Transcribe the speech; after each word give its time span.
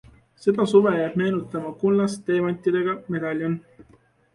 Seda 0.45 0.65
suve 0.71 0.93
jääb 1.01 1.21
meenutama 1.23 1.75
kullast 1.85 2.27
teemantidega 2.33 3.01
medaljon. 3.17 3.65